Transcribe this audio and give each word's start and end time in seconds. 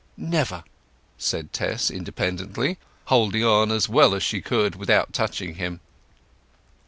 "Never!" 0.17 0.63
said 1.19 1.53
Tess 1.53 1.91
independently, 1.91 2.79
holding 3.05 3.45
on 3.45 3.71
as 3.71 3.87
well 3.87 4.15
as 4.15 4.23
she 4.23 4.41
could 4.41 4.73
without 4.75 5.13
touching 5.13 5.53
him. 5.57 5.79